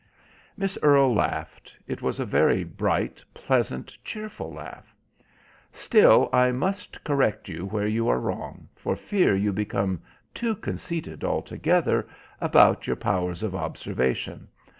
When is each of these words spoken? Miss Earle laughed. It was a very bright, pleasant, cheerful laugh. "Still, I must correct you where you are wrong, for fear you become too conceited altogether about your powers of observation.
Miss 0.57 0.79
Earle 0.81 1.13
laughed. 1.13 1.75
It 1.85 2.01
was 2.01 2.19
a 2.19 2.25
very 2.25 2.63
bright, 2.63 3.23
pleasant, 3.35 3.95
cheerful 4.03 4.51
laugh. 4.51 4.95
"Still, 5.71 6.27
I 6.33 6.51
must 6.51 7.03
correct 7.03 7.47
you 7.47 7.67
where 7.67 7.85
you 7.85 8.09
are 8.09 8.19
wrong, 8.19 8.67
for 8.75 8.95
fear 8.95 9.35
you 9.35 9.53
become 9.53 10.01
too 10.33 10.55
conceited 10.55 11.23
altogether 11.23 12.07
about 12.39 12.87
your 12.87 12.95
powers 12.95 13.43
of 13.43 13.53
observation. 13.53 14.47